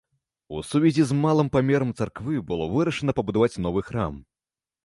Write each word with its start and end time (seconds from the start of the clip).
У 0.55 0.61
сувязі 0.69 1.03
з 1.09 1.17
малым 1.25 1.51
памерам 1.57 1.93
царквы 2.05 2.35
было 2.49 2.67
вырашана 2.73 3.17
пабудаваць 3.21 3.61
новы 3.67 3.81
храм. 3.93 4.19